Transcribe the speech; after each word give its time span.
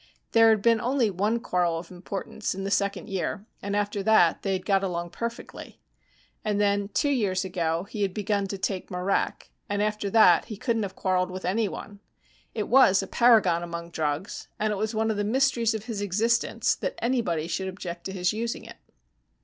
There 0.31 0.49
had 0.49 0.63
been 0.63 0.81
only 0.81 1.11
one 1.11 1.39
quarrel 1.39 1.77
of 1.77 1.91
importance, 1.91 2.55
in 2.55 2.63
the 2.63 2.71
second 2.71 3.07
year, 3.07 3.45
and 3.61 3.75
after 3.75 4.01
that 4.01 4.41
they 4.41 4.53
had 4.53 4.65
got 4.65 4.83
along 4.83 5.11
perfectly. 5.11 5.79
And 6.43 6.59
then, 6.59 6.87
two 6.87 7.11
years 7.11 7.45
ago, 7.45 7.83
he 7.83 8.01
had 8.01 8.11
begun 8.11 8.47
to 8.47 8.57
take 8.57 8.89
marak, 8.89 9.51
and 9.69 9.79
after 9.79 10.09
that 10.09 10.45
he 10.45 10.57
couldn't 10.57 10.81
have 10.81 10.95
quarreled 10.95 11.29
with 11.29 11.45
anyone. 11.45 11.99
It 12.55 12.67
was 12.67 13.03
a 13.03 13.07
paragon 13.07 13.61
among 13.61 13.91
drugs, 13.91 14.47
and 14.57 14.73
it 14.73 14.77
was 14.77 14.95
one 14.95 15.11
of 15.11 15.17
the 15.17 15.23
mysteries 15.23 15.75
of 15.75 15.85
his 15.85 16.01
existence 16.01 16.73
that 16.73 16.97
anybody 16.97 17.45
should 17.45 17.67
object 17.67 18.05
to 18.05 18.11
his 18.11 18.33
using 18.33 18.63
it. 18.63 18.77